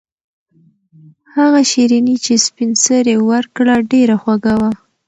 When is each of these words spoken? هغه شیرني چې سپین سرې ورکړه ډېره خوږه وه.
هغه 1.35 1.61
شیرني 1.71 2.15
چې 2.25 2.33
سپین 2.45 2.71
سرې 2.85 3.15
ورکړه 3.29 3.75
ډېره 3.91 4.15
خوږه 4.21 4.53
وه. 4.59 4.71